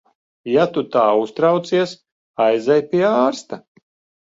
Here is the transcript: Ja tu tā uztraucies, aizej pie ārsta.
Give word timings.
Ja 0.53 0.63
tu 0.77 0.83
tā 0.95 1.03
uztraucies, 1.25 1.95
aizej 2.49 2.81
pie 2.95 3.07
ārsta. 3.13 3.63